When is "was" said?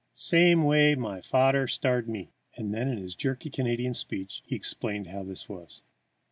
5.47-5.83